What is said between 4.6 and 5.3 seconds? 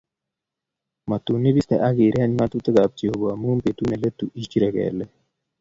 kelek